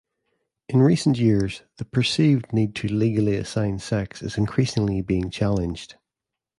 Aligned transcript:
In 0.67 0.81
recent 0.81 1.19
years, 1.19 1.61
the 1.77 1.85
perceived 1.85 2.51
need 2.51 2.73
to 2.77 2.87
legally 2.87 3.35
assign 3.35 3.77
sex 3.77 4.23
is 4.23 4.35
increasingly 4.35 5.01
being 5.03 5.29
challenged. 5.29 5.93